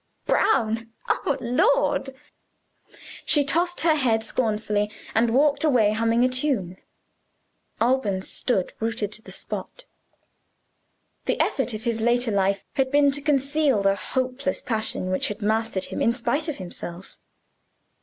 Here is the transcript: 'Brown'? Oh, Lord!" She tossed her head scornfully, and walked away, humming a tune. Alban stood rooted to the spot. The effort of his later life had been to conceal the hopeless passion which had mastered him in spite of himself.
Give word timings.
'Brown'? 0.25 0.89
Oh, 1.09 1.37
Lord!" 1.39 2.09
She 3.23 3.43
tossed 3.45 3.81
her 3.81 3.93
head 3.93 4.23
scornfully, 4.23 4.89
and 5.13 5.29
walked 5.29 5.63
away, 5.63 5.91
humming 5.91 6.23
a 6.23 6.27
tune. 6.27 6.77
Alban 7.79 8.23
stood 8.23 8.73
rooted 8.79 9.11
to 9.11 9.21
the 9.21 9.31
spot. 9.31 9.85
The 11.25 11.39
effort 11.39 11.75
of 11.75 11.83
his 11.83 12.01
later 12.01 12.31
life 12.31 12.65
had 12.73 12.89
been 12.89 13.11
to 13.11 13.21
conceal 13.21 13.83
the 13.83 13.93
hopeless 13.93 14.63
passion 14.63 15.11
which 15.11 15.27
had 15.27 15.43
mastered 15.43 15.83
him 15.83 16.01
in 16.01 16.13
spite 16.13 16.47
of 16.47 16.57
himself. 16.57 17.15